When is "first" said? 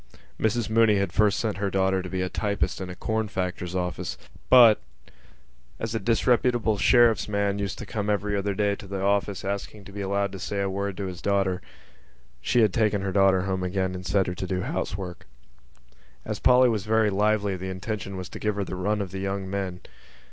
1.13-1.39